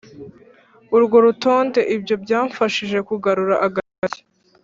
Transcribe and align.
urwo 0.95 1.17
rutonde 1.25 1.79
Ibyo 1.95 2.15
byamfashije 2.23 2.97
kugarura 3.09 3.55
agatege 3.65 4.19